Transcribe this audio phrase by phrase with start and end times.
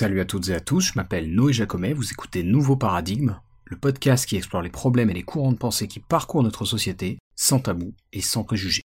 [0.00, 3.76] Salut à toutes et à tous, je m'appelle Noé Jacomet, vous écoutez Nouveau Paradigme, le
[3.76, 7.58] podcast qui explore les problèmes et les courants de pensée qui parcourent notre société, sans
[7.58, 8.82] tabou et sans préjugés.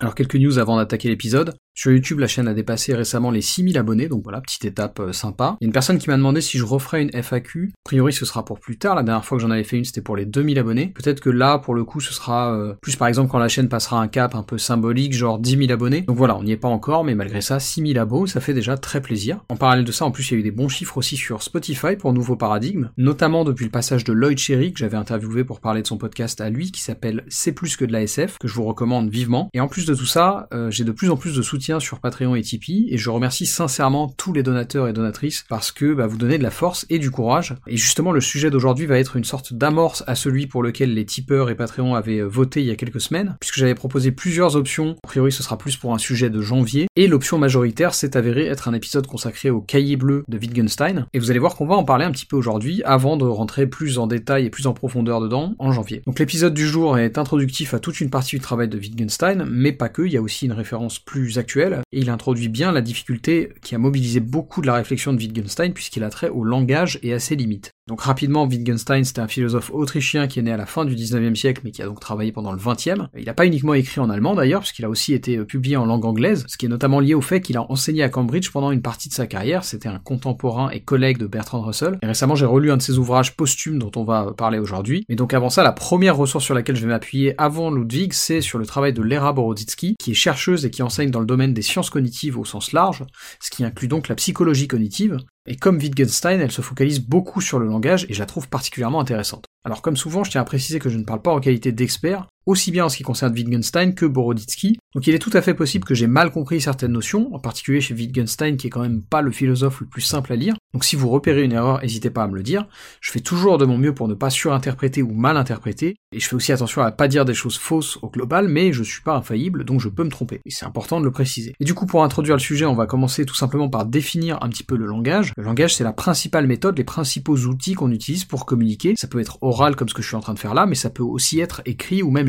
[0.00, 1.54] Alors quelques news avant d'attaquer l'épisode.
[1.80, 5.14] Sur YouTube, la chaîne a dépassé récemment les 6000 abonnés, donc voilà, petite étape euh,
[5.14, 5.56] sympa.
[5.58, 7.72] Il y a une personne qui m'a demandé si je referais une FAQ.
[7.72, 8.94] A priori, ce sera pour plus tard.
[8.94, 10.88] La dernière fois que j'en avais fait une, c'était pour les 2000 abonnés.
[10.88, 13.70] Peut-être que là, pour le coup, ce sera euh, plus par exemple quand la chaîne
[13.70, 16.02] passera un cap un peu symbolique, genre 10 000 abonnés.
[16.02, 18.76] Donc voilà, on n'y est pas encore, mais malgré ça, 6000 abos, ça fait déjà
[18.76, 19.40] très plaisir.
[19.48, 21.42] En parallèle de ça, en plus, il y a eu des bons chiffres aussi sur
[21.42, 25.60] Spotify pour Nouveau Paradigme, notamment depuis le passage de Lloyd Cherry que j'avais interviewé pour
[25.60, 28.48] parler de son podcast à lui, qui s'appelle C'est plus que de la SF, que
[28.48, 29.48] je vous recommande vivement.
[29.54, 32.00] Et en plus de tout ça, euh, j'ai de plus en plus de soutien sur
[32.00, 32.42] Patreon et
[32.88, 36.42] et je remercie sincèrement tous les donateurs et donatrices parce que bah, vous donnez de
[36.42, 37.54] la force et du courage.
[37.66, 41.04] Et justement, le sujet d'aujourd'hui va être une sorte d'amorce à celui pour lequel les
[41.04, 44.96] tipeurs et Patreon avaient voté il y a quelques semaines, puisque j'avais proposé plusieurs options.
[45.04, 46.88] A priori, ce sera plus pour un sujet de janvier.
[46.96, 51.06] Et l'option majoritaire s'est avérée être un épisode consacré au cahier bleu de Wittgenstein.
[51.12, 53.66] Et vous allez voir qu'on va en parler un petit peu aujourd'hui, avant de rentrer
[53.66, 56.02] plus en détail et plus en profondeur dedans en janvier.
[56.06, 59.72] Donc l'épisode du jour est introductif à toute une partie du travail de Wittgenstein, mais
[59.72, 62.80] pas que, il y a aussi une référence plus actuelle, et il introduit bien la
[62.80, 66.98] difficulté qui a mobilisé beaucoup de la réflexion de Wittgenstein puisqu'il a trait au langage
[67.02, 67.72] et à ses limites.
[67.90, 71.34] Donc rapidement, Wittgenstein, c'était un philosophe autrichien qui est né à la fin du 19e
[71.34, 73.08] siècle, mais qui a donc travaillé pendant le 20e.
[73.18, 75.86] Il n'a pas uniquement écrit en allemand d'ailleurs, puisqu'il a aussi été euh, publié en
[75.86, 78.70] langue anglaise, ce qui est notamment lié au fait qu'il a enseigné à Cambridge pendant
[78.70, 79.64] une partie de sa carrière.
[79.64, 81.98] C'était un contemporain et collègue de Bertrand Russell.
[82.00, 85.04] Et récemment, j'ai relu un de ses ouvrages posthumes dont on va parler aujourd'hui.
[85.08, 88.40] Mais donc avant ça, la première ressource sur laquelle je vais m'appuyer avant Ludwig, c'est
[88.40, 91.54] sur le travail de Lera Boroditsky, qui est chercheuse et qui enseigne dans le domaine
[91.54, 93.04] des sciences cognitives au sens large,
[93.40, 95.18] ce qui inclut donc la psychologie cognitive.
[95.50, 99.00] Et comme Wittgenstein, elle se focalise beaucoup sur le langage et je la trouve particulièrement
[99.00, 99.46] intéressante.
[99.64, 102.28] Alors comme souvent, je tiens à préciser que je ne parle pas en qualité d'expert,
[102.50, 105.54] aussi bien en ce qui concerne Wittgenstein que Boroditsky, donc il est tout à fait
[105.54, 109.02] possible que j'ai mal compris certaines notions, en particulier chez Wittgenstein qui est quand même
[109.02, 112.10] pas le philosophe le plus simple à lire, donc si vous repérez une erreur, n'hésitez
[112.10, 112.66] pas à me le dire,
[113.00, 116.28] je fais toujours de mon mieux pour ne pas surinterpréter ou mal interpréter, et je
[116.28, 119.16] fais aussi attention à pas dire des choses fausses au global, mais je suis pas
[119.16, 121.54] infaillible, donc je peux me tromper, et c'est important de le préciser.
[121.60, 124.48] Et du coup pour introduire le sujet, on va commencer tout simplement par définir un
[124.48, 125.32] petit peu le langage.
[125.36, 129.20] Le langage c'est la principale méthode, les principaux outils qu'on utilise pour communiquer, ça peut
[129.20, 131.02] être oral comme ce que je suis en train de faire là, mais ça peut
[131.02, 132.28] aussi être écrit ou même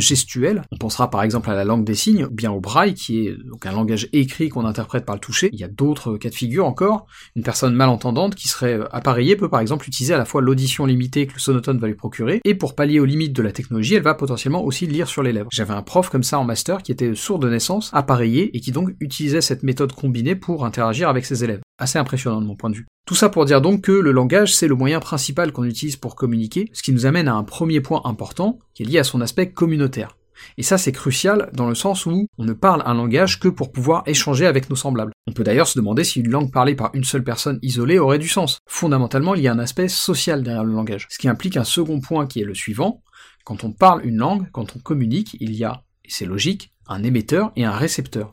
[0.72, 3.72] On pensera par exemple à la langue des signes, bien au braille, qui est un
[3.72, 5.50] langage écrit qu'on interprète par le toucher.
[5.54, 7.06] Il y a d'autres cas de figure encore.
[7.36, 10.86] Une personne malentendante qui serait euh, appareillée peut par exemple utiliser à la fois l'audition
[10.86, 13.96] limitée que le sonotone va lui procurer, et pour pallier aux limites de la technologie,
[13.96, 15.50] elle va potentiellement aussi lire sur les lèvres.
[15.52, 18.72] J'avais un prof comme ça en master qui était sourd de naissance, appareillé, et qui
[18.72, 21.62] donc utilisait cette méthode combinée pour interagir avec ses élèves.
[21.82, 22.86] Assez impressionnant de mon point de vue.
[23.08, 26.16] Tout ça pour dire donc que le langage, c'est le moyen principal qu'on utilise pour
[26.16, 29.20] communiquer, ce qui nous amène à un premier point important, qui est lié à son
[29.20, 30.16] aspect communautaire.
[30.60, 33.72] Et ça c'est crucial dans le sens où on ne parle un langage que pour
[33.72, 35.12] pouvoir échanger avec nos semblables.
[35.26, 38.20] On peut d'ailleurs se demander si une langue parlée par une seule personne isolée aurait
[38.20, 38.60] du sens.
[38.68, 42.00] Fondamentalement, il y a un aspect social derrière le langage, ce qui implique un second
[42.00, 43.02] point qui est le suivant.
[43.44, 47.02] Quand on parle une langue, quand on communique, il y a, et c'est logique, un
[47.02, 48.30] émetteur et un récepteur.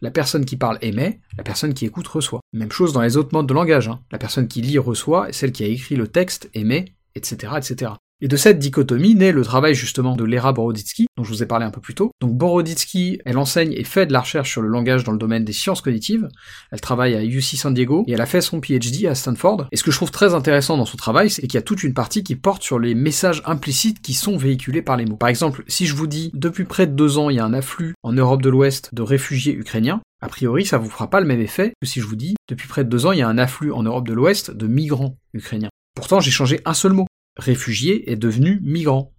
[0.00, 2.40] La personne qui parle émet, la personne qui écoute reçoit.
[2.52, 3.88] Même chose dans les autres modes de langage.
[3.88, 4.00] Hein.
[4.10, 7.92] La personne qui lit reçoit, et celle qui a écrit le texte émet, etc., etc.
[8.24, 11.46] Et de cette dichotomie naît le travail justement de Lera Boroditsky, dont je vous ai
[11.46, 12.12] parlé un peu plus tôt.
[12.20, 15.44] Donc Boroditsky, elle enseigne et fait de la recherche sur le langage dans le domaine
[15.44, 16.28] des sciences cognitives.
[16.70, 19.66] Elle travaille à UC San Diego et elle a fait son PhD à Stanford.
[19.72, 21.82] Et ce que je trouve très intéressant dans son travail, c'est qu'il y a toute
[21.82, 25.16] une partie qui porte sur les messages implicites qui sont véhiculés par les mots.
[25.16, 27.52] Par exemple, si je vous dis depuis près de deux ans, il y a un
[27.52, 31.26] afflux en Europe de l'Ouest de réfugiés ukrainiens, a priori, ça vous fera pas le
[31.26, 33.28] même effet que si je vous dis depuis près de deux ans, il y a
[33.28, 35.70] un afflux en Europe de l'Ouest de migrants ukrainiens.
[35.96, 37.06] Pourtant, j'ai changé un seul mot
[37.36, 39.12] réfugié est devenu migrant.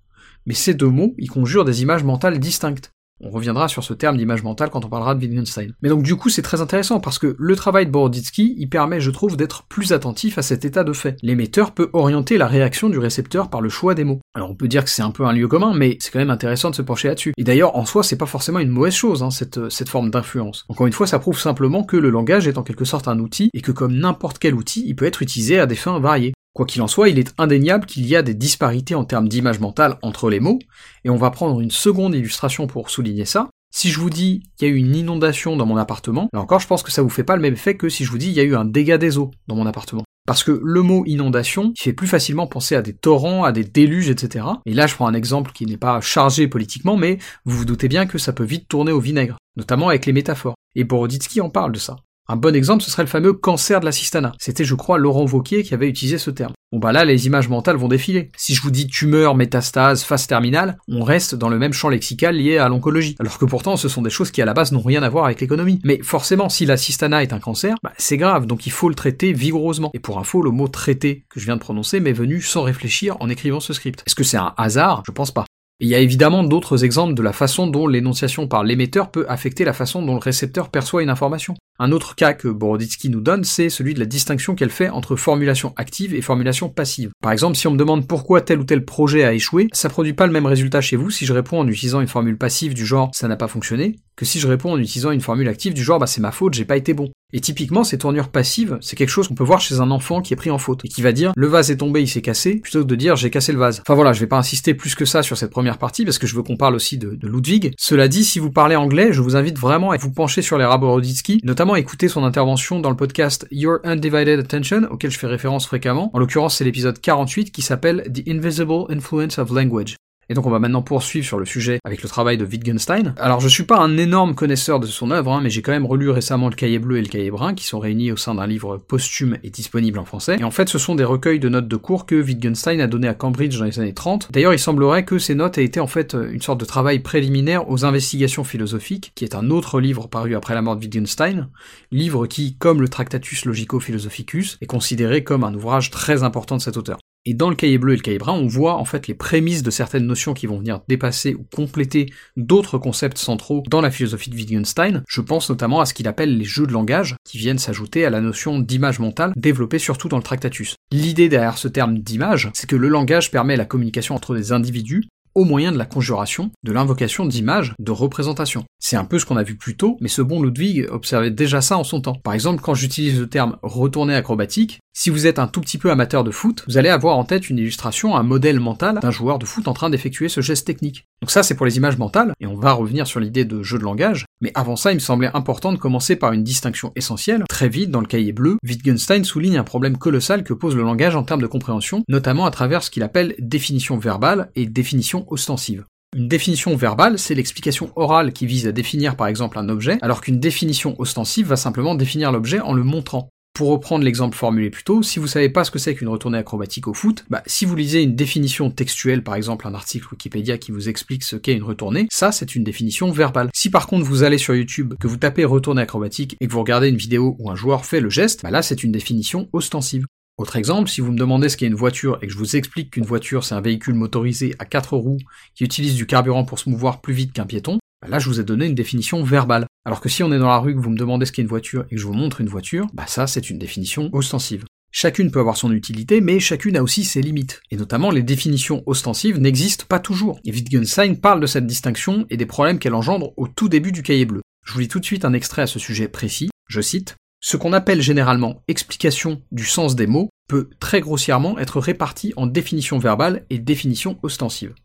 [0.46, 2.92] Mais ces deux mots, ils conjurent des images mentales distinctes.
[3.26, 5.74] On reviendra sur ce terme d'image mentale quand on parlera de Wittgenstein.
[5.82, 9.00] Mais donc du coup c'est très intéressant parce que le travail de Boroditsky, il permet
[9.00, 11.18] je trouve d'être plus attentif à cet état de fait.
[11.22, 14.20] L'émetteur peut orienter la réaction du récepteur par le choix des mots.
[14.34, 16.32] Alors on peut dire que c'est un peu un lieu commun, mais c'est quand même
[16.32, 17.34] intéressant de se pencher là-dessus.
[17.38, 20.66] Et d'ailleurs en soi c'est pas forcément une mauvaise chose, hein, cette, cette forme d'influence.
[20.68, 23.50] Encore une fois ça prouve simplement que le langage est en quelque sorte un outil,
[23.54, 26.34] et que comme n'importe quel outil, il peut être utilisé à des fins variées.
[26.54, 29.60] Quoi qu'il en soit, il est indéniable qu'il y a des disparités en termes d'image
[29.60, 30.60] mentale entre les mots,
[31.04, 33.50] et on va prendre une seconde illustration pour souligner ça.
[33.76, 36.60] Si je vous dis qu'il y a eu une inondation dans mon appartement, là encore
[36.60, 38.28] je pense que ça vous fait pas le même effet que si je vous dis
[38.28, 40.04] il y a eu un dégât des eaux dans mon appartement.
[40.28, 44.10] Parce que le mot inondation fait plus facilement penser à des torrents, à des déluges,
[44.12, 44.46] etc.
[44.68, 47.88] Et là je prends un exemple qui n'est pas chargé politiquement, mais vous vous doutez
[47.88, 50.56] bien que ça peut vite tourner au vinaigre, notamment avec les métaphores.
[50.76, 51.96] Et Boroditsky en parle de ça.
[52.30, 54.32] Un bon exemple, ce serait le fameux cancer de l'assistanat.
[54.40, 56.54] C'était, je crois, Laurent Vauquier qui avait utilisé ce terme.
[56.72, 58.32] Bon bah là, les images mentales vont défiler.
[58.38, 62.38] Si je vous dis tumeur, métastase, phase terminale, on reste dans le même champ lexical
[62.38, 63.18] lié à l'oncologie.
[63.20, 65.26] Alors que pourtant, ce sont des choses qui à la base n'ont rien à voir
[65.26, 65.82] avec l'économie.
[65.84, 69.34] Mais forcément, si l'assistanat est un cancer, bah, c'est grave, donc il faut le traiter
[69.34, 69.92] vigoureusement.
[69.94, 73.18] Et pour info, le mot traiter que je viens de prononcer m'est venu sans réfléchir
[73.20, 74.02] en écrivant ce script.
[74.08, 75.04] Est-ce que c'est un hasard?
[75.06, 75.44] Je pense pas
[75.84, 79.66] il y a évidemment d'autres exemples de la façon dont l'énonciation par l'émetteur peut affecter
[79.66, 81.56] la façon dont le récepteur perçoit une information.
[81.80, 85.16] Un autre cas que Boroditsky nous donne, c'est celui de la distinction qu'elle fait entre
[85.16, 87.10] formulation active et formulation passive.
[87.20, 90.14] Par exemple, si on me demande pourquoi tel ou tel projet a échoué, ça produit
[90.14, 92.86] pas le même résultat chez vous si je réponds en utilisant une formule passive du
[92.86, 95.84] genre ça n'a pas fonctionné, que si je réponds en utilisant une formule active du
[95.84, 97.12] genre bah c'est ma faute, j'ai pas été bon.
[97.36, 100.34] Et typiquement, ces tournures passives, c'est quelque chose qu'on peut voir chez un enfant qui
[100.34, 102.58] est pris en faute et qui va dire le vase est tombé, il s'est cassé,
[102.58, 103.82] plutôt que de dire j'ai cassé le vase.
[103.82, 106.28] Enfin voilà, je vais pas insister plus que ça sur cette première partie parce que
[106.28, 107.74] je veux qu'on parle aussi de, Ludwig.
[107.80, 110.66] Cela dit, si vous parlez anglais, je vous invite vraiment à vous pencher sur les
[110.66, 115.28] Boroditsky, notamment à écouter son intervention dans le podcast Your Undivided Attention, auquel je fais
[115.28, 116.12] référence fréquemment.
[116.14, 119.96] En l'occurrence, c'est l'épisode 48 qui s'appelle The Invisible Influence of Language.
[120.30, 123.14] Et donc on va maintenant poursuivre sur le sujet avec le travail de Wittgenstein.
[123.18, 125.86] Alors je suis pas un énorme connaisseur de son œuvre, hein, mais j'ai quand même
[125.86, 128.48] relu récemment le cahier bleu et le cahier brun, qui sont réunis au sein d'un
[128.48, 130.38] livre posthume et disponible en français.
[130.40, 133.08] Et en fait ce sont des recueils de notes de cours que Wittgenstein a donné
[133.08, 134.30] à Cambridge dans les années 30.
[134.32, 137.70] D'ailleurs il semblerait que ces notes aient été en fait une sorte de travail préliminaire
[137.70, 141.50] aux investigations philosophiques, qui est un autre livre paru après la mort de Wittgenstein,
[141.92, 146.78] livre qui, comme le Tractatus Logico-Philosophicus, est considéré comme un ouvrage très important de cet
[146.78, 146.98] auteur.
[147.26, 149.64] Et dans le cahier bleu et le cahier brun, on voit en fait les prémices
[149.64, 154.30] de certaines notions qui vont venir dépasser ou compléter d'autres concepts centraux dans la philosophie
[154.30, 155.04] de Wittgenstein.
[155.08, 158.10] Je pense notamment à ce qu'il appelle les jeux de langage, qui viennent s'ajouter à
[158.10, 160.76] la notion d'image mentale, développée surtout dans le Tractatus.
[160.92, 165.06] L'idée derrière ce terme d'image, c'est que le langage permet la communication entre des individus
[165.36, 168.66] au moyen de la conjuration, de l'invocation d'images, de représentations.
[168.80, 171.62] C'est un peu ce qu'on a vu plus tôt, mais ce bon Ludwig observait déjà
[171.62, 172.20] ça en son temps.
[172.24, 175.92] Par exemple, quand j'utilise le terme retourner acrobatique, si vous êtes un tout petit peu
[175.92, 179.40] amateur de foot, vous allez avoir en tête une illustration, un modèle mental d'un joueur
[179.40, 181.08] de foot en train d'effectuer ce geste technique.
[181.22, 183.80] Donc ça c'est pour les images mentales, et on va revenir sur l'idée de jeu
[183.80, 187.44] de langage, mais avant ça il me semblait important de commencer par une distinction essentielle.
[187.50, 191.16] Très vite, dans le cahier bleu, Wittgenstein souligne un problème colossal que pose le langage
[191.16, 195.86] en termes de compréhension, notamment à travers ce qu'il appelle définition verbale et définition ostensive.
[196.16, 200.22] Une définition verbale, c'est l'explication orale qui vise à définir par exemple un objet, alors
[200.22, 203.30] qu'une définition ostensive va simplement définir l'objet en le montrant.
[203.56, 206.40] Pour reprendre l'exemple formulé plus tôt, si vous savez pas ce que c'est qu'une retournée
[206.40, 210.58] acrobatique au foot, bah, si vous lisez une définition textuelle, par exemple un article Wikipédia
[210.58, 213.52] qui vous explique ce qu'est une retournée, ça c'est une définition verbale.
[213.54, 216.62] Si par contre vous allez sur YouTube, que vous tapez retournée acrobatique et que vous
[216.62, 220.08] regardez une vidéo où un joueur fait le geste, bah là c'est une définition ostensive.
[220.40, 222.90] Autre exemple, si vous me demandez ce qu'est une voiture et que je vous explique
[222.90, 225.20] qu'une voiture c'est un véhicule motorisé à quatre roues
[225.54, 228.42] qui utilise du carburant pour se mouvoir plus vite qu'un piéton, bah là je vous
[228.42, 229.66] ai donné une définition verbale.
[229.86, 231.48] Alors que si on est dans la rue, que vous me demandez ce qu'est une
[231.48, 234.66] voiture et que je vous montre une voiture, bah ça c'est une définition ostensive.
[234.92, 237.62] Chacune peut avoir son utilité, mais chacune a aussi ses limites.
[237.72, 240.40] Et notamment, les définitions ostensives n'existent pas toujours.
[240.46, 244.04] Et Wittgenstein parle de cette distinction et des problèmes qu'elle engendre au tout début du
[244.04, 244.42] cahier bleu.
[244.64, 246.50] Je vous lis tout de suite un extrait à ce sujet précis.
[246.68, 247.16] Je cite.
[247.42, 252.46] Ce qu'on appelle généralement explication du sens des mots peut très grossièrement être réparti en
[252.46, 254.76] définition verbale et définition ostensive.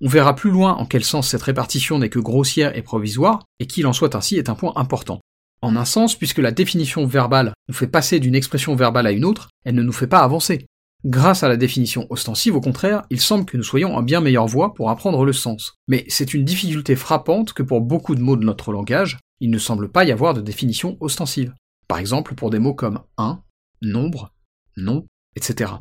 [0.00, 3.66] On verra plus loin en quel sens cette répartition n'est que grossière et provisoire, et
[3.66, 5.20] qu'il en soit ainsi est un point important.
[5.62, 9.24] En un sens, puisque la définition verbale nous fait passer d'une expression verbale à une
[9.24, 10.66] autre, elle ne nous fait pas avancer.
[11.04, 14.46] Grâce à la définition ostensive, au contraire, il semble que nous soyons en bien meilleure
[14.46, 15.74] voie pour apprendre le sens.
[15.86, 19.58] Mais c'est une difficulté frappante que pour beaucoup de mots de notre langage, il ne
[19.58, 21.54] semble pas y avoir de définition ostensive.
[21.88, 23.42] Par exemple pour des mots comme un,
[23.82, 24.32] nombre,
[24.76, 25.72] nom, etc.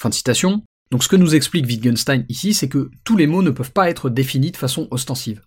[0.00, 0.62] Fin de citation.
[0.90, 3.90] Donc ce que nous explique Wittgenstein ici, c'est que tous les mots ne peuvent pas
[3.90, 5.42] être définis de façon ostensive.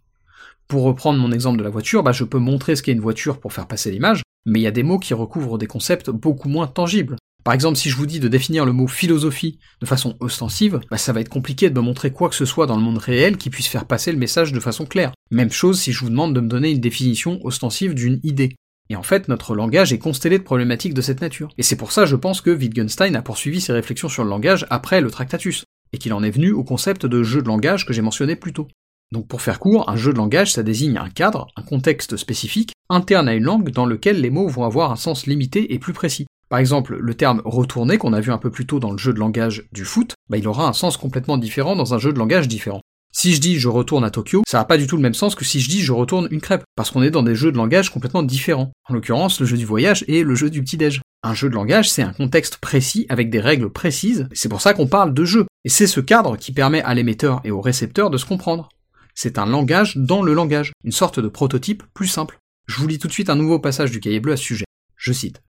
[0.67, 3.39] Pour reprendre mon exemple de la voiture, bah je peux montrer ce qu'est une voiture
[3.39, 6.50] pour faire passer l'image, mais il y a des mots qui recouvrent des concepts beaucoup
[6.50, 7.15] moins tangibles.
[7.46, 10.98] Par exemple, si je vous dis de définir le mot philosophie de façon ostensive, bah
[10.98, 13.38] ça va être compliqué de me montrer quoi que ce soit dans le monde réel
[13.38, 15.13] qui puisse faire passer le message de façon claire.
[15.32, 18.58] Même chose si je vous demande de me donner une définition ostensive d'une idée.
[18.89, 21.50] Et en fait, notre langage est constellé de problématiques de cette nature.
[21.58, 24.65] Et c'est pour ça, je pense, que Wittgenstein a poursuivi ses réflexions sur le langage
[24.70, 27.94] après le Tractatus, et qu'il en est venu au concept de jeu de langage que
[27.94, 28.67] j'ai mentionné plus tôt.
[29.12, 32.74] Donc pour faire court, un jeu de langage, ça désigne un cadre, un contexte spécifique,
[32.89, 35.94] interne à une langue dans lequel les mots vont avoir un sens limité et plus
[35.94, 36.27] précis.
[36.50, 39.13] Par exemple, le terme retourner qu'on a vu un peu plus tôt dans le jeu
[39.13, 42.20] de langage du foot, bah il aura un sens complètement différent dans un jeu de
[42.20, 42.82] langage différent.
[43.20, 45.34] Si je dis je retourne à Tokyo, ça n'a pas du tout le même sens
[45.34, 47.58] que si je dis je retourne une crêpe, parce qu'on est dans des jeux de
[47.58, 48.72] langage complètement différents.
[48.88, 51.02] En l'occurrence, le jeu du voyage et le jeu du petit-déj.
[51.24, 54.76] Un jeu de langage, c'est un contexte précis avec des règles précises, c'est pour ça
[54.76, 55.48] qu'on parle de jeu.
[55.66, 58.70] Et c'est ce cadre qui permet à l'émetteur et au récepteur de se comprendre.
[59.16, 62.38] C'est un langage dans le langage, une sorte de prototype plus simple.
[62.68, 64.66] Je vous lis tout de suite un nouveau passage du cahier bleu à ce sujet.
[64.96, 65.42] Je cite.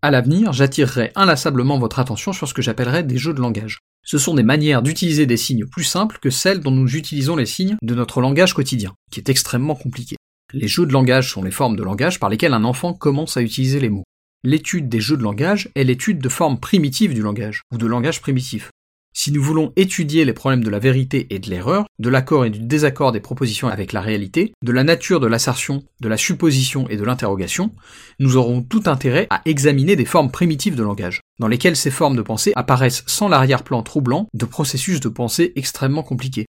[0.00, 3.80] À l'avenir, j'attirerai inlassablement votre attention sur ce que j'appellerai des jeux de langage.
[4.04, 7.46] Ce sont des manières d'utiliser des signes plus simples que celles dont nous utilisons les
[7.46, 10.14] signes de notre langage quotidien, qui est extrêmement compliqué.
[10.52, 13.42] Les jeux de langage sont les formes de langage par lesquelles un enfant commence à
[13.42, 14.04] utiliser les mots.
[14.44, 18.20] L'étude des jeux de langage est l'étude de formes primitives du langage, ou de langage
[18.20, 18.70] primitif.
[19.20, 22.50] Si nous voulons étudier les problèmes de la vérité et de l'erreur, de l'accord et
[22.50, 26.88] du désaccord des propositions avec la réalité, de la nature de l'assertion, de la supposition
[26.88, 27.74] et de l'interrogation,
[28.20, 32.14] nous aurons tout intérêt à examiner des formes primitives de langage, dans lesquelles ces formes
[32.14, 36.46] de pensée apparaissent sans l'arrière-plan troublant de processus de pensée extrêmement compliqués.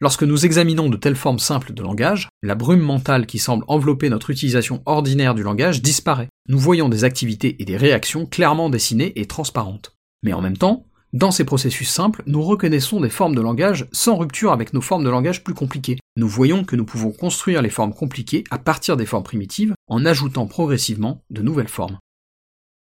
[0.00, 4.08] Lorsque nous examinons de telles formes simples de langage, la brume mentale qui semble envelopper
[4.08, 6.28] notre utilisation ordinaire du langage disparaît.
[6.48, 9.92] Nous voyons des activités et des réactions clairement dessinées et transparentes.
[10.24, 14.16] Mais en même temps, dans ces processus simples, nous reconnaissons des formes de langage sans
[14.16, 15.98] rupture avec nos formes de langage plus compliquées.
[16.16, 20.04] Nous voyons que nous pouvons construire les formes compliquées à partir des formes primitives en
[20.04, 21.98] ajoutant progressivement de nouvelles formes.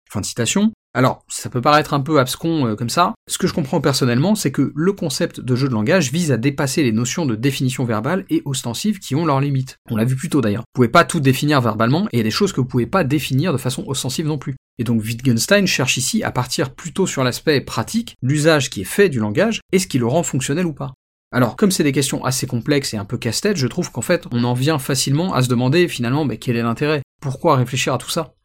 [0.09, 0.71] Fin de citation.
[0.95, 3.13] Alors, ça peut paraître un peu abscon euh, comme ça.
[3.27, 6.37] Ce que je comprends personnellement, c'est que le concept de jeu de langage vise à
[6.37, 9.77] dépasser les notions de définition verbale et ostensive qui ont leurs limites.
[9.91, 10.61] On l'a vu plus tôt d'ailleurs.
[10.61, 12.85] Vous pouvez pas tout définir verbalement, et il y a des choses que vous pouvez
[12.87, 14.55] pas définir de façon ostensive non plus.
[14.77, 19.09] Et donc Wittgenstein cherche ici à partir plutôt sur l'aspect pratique, l'usage qui est fait
[19.09, 20.93] du langage, et ce qui le rend fonctionnel ou pas.
[21.31, 24.25] Alors, comme c'est des questions assez complexes et un peu casse-tête, je trouve qu'en fait,
[24.31, 27.01] on en vient facilement à se demander finalement, mais quel est l'intérêt?
[27.21, 28.35] Pourquoi réfléchir à tout ça?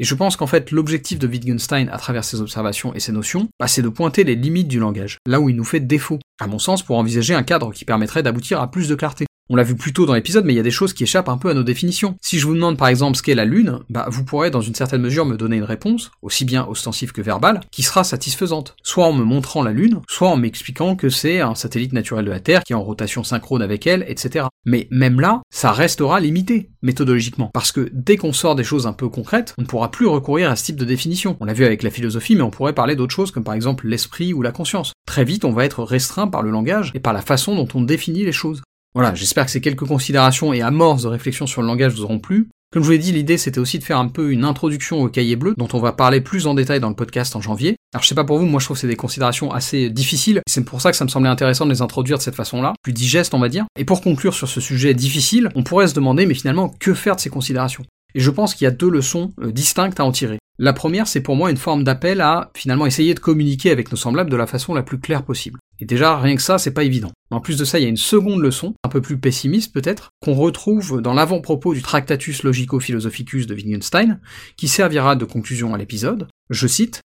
[0.00, 3.48] Et je pense qu'en fait, l'objectif de Wittgenstein à travers ses observations et ses notions,
[3.60, 6.46] bah, c'est de pointer les limites du langage, là où il nous fait défaut, à
[6.46, 9.26] mon sens, pour envisager un cadre qui permettrait d'aboutir à plus de clarté.
[9.52, 11.28] On l'a vu plus tôt dans l'épisode, mais il y a des choses qui échappent
[11.28, 12.16] un peu à nos définitions.
[12.22, 14.74] Si je vous demande par exemple ce qu'est la Lune, bah vous pourrez dans une
[14.74, 18.74] certaine mesure me donner une réponse, aussi bien ostensive que verbale, qui sera satisfaisante.
[18.82, 22.30] Soit en me montrant la Lune, soit en m'expliquant que c'est un satellite naturel de
[22.30, 24.46] la Terre qui est en rotation synchrone avec elle, etc.
[24.64, 27.50] Mais même là, ça restera limité, méthodologiquement.
[27.52, 30.50] Parce que dès qu'on sort des choses un peu concrètes, on ne pourra plus recourir
[30.50, 31.36] à ce type de définition.
[31.40, 33.86] On l'a vu avec la philosophie, mais on pourrait parler d'autres choses comme par exemple
[33.86, 34.94] l'esprit ou la conscience.
[35.04, 37.82] Très vite, on va être restreint par le langage et par la façon dont on
[37.82, 38.62] définit les choses.
[38.94, 42.18] Voilà, j'espère que ces quelques considérations et amorces de réflexion sur le langage vous auront
[42.18, 42.48] plu.
[42.72, 45.08] Comme je vous l'ai dit, l'idée c'était aussi de faire un peu une introduction au
[45.08, 47.76] cahier bleu, dont on va parler plus en détail dans le podcast en janvier.
[47.92, 50.40] Alors je sais pas pour vous, moi je trouve que c'est des considérations assez difficiles,
[50.46, 52.94] c'est pour ça que ça me semblait intéressant de les introduire de cette façon-là, plus
[52.94, 53.66] digeste on va dire.
[53.76, 57.16] Et pour conclure sur ce sujet difficile, on pourrait se demander mais finalement que faire
[57.16, 57.84] de ces considérations?
[58.14, 60.38] Et je pense qu'il y a deux leçons euh, distinctes à en tirer.
[60.58, 63.96] La première, c'est pour moi une forme d'appel à finalement essayer de communiquer avec nos
[63.96, 65.58] semblables de la façon la plus claire possible.
[65.78, 67.10] Et déjà, rien que ça, c'est pas évident.
[67.30, 70.10] En plus de ça, il y a une seconde leçon, un peu plus pessimiste peut-être,
[70.22, 74.20] qu'on retrouve dans l'avant-propos du Tractatus Logico-Philosophicus de Wittgenstein,
[74.56, 76.28] qui servira de conclusion à l'épisode.
[76.50, 77.00] Je cite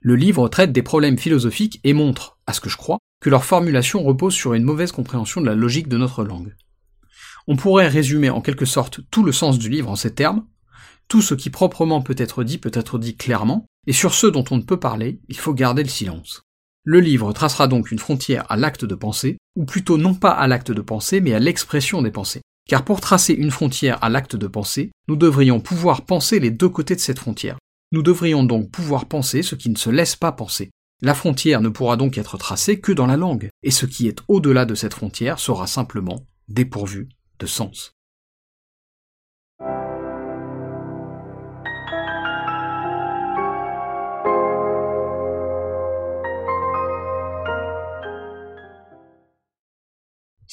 [0.00, 3.44] Le livre traite des problèmes philosophiques et montre, à ce que je crois, que leur
[3.44, 6.54] formulation repose sur une mauvaise compréhension de la logique de notre langue.
[7.48, 10.46] On pourrait résumer en quelque sorte tout le sens du livre en ces termes,
[11.08, 14.44] tout ce qui proprement peut être dit peut être dit clairement, et sur ceux dont
[14.50, 16.42] on ne peut parler, il faut garder le silence.
[16.88, 20.46] Le livre tracera donc une frontière à l'acte de pensée, ou plutôt non pas à
[20.46, 22.42] l'acte de pensée, mais à l'expression des pensées.
[22.68, 26.68] Car pour tracer une frontière à l'acte de pensée, nous devrions pouvoir penser les deux
[26.68, 27.58] côtés de cette frontière.
[27.90, 30.70] Nous devrions donc pouvoir penser ce qui ne se laisse pas penser.
[31.02, 34.20] La frontière ne pourra donc être tracée que dans la langue, et ce qui est
[34.28, 37.08] au-delà de cette frontière sera simplement dépourvu
[37.40, 37.95] de sens.